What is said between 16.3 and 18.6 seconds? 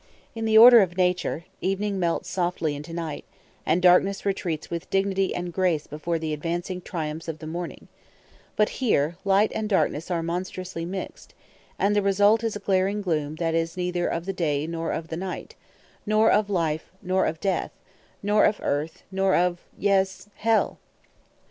of life nor of death, nor of